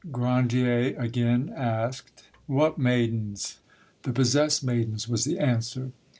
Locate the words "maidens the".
2.79-4.13